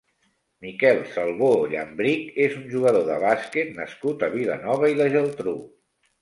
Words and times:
Miquel 0.65 1.01
Salvó 1.17 1.49
Llambrich 1.73 2.39
és 2.45 2.55
un 2.61 2.63
jugador 2.71 3.05
de 3.11 3.19
bàsquet 3.25 3.71
nascut 3.77 4.27
a 4.29 4.31
Vilanova 4.39 4.91
i 4.95 4.99
la 5.03 5.09
Geltrú. 5.19 5.55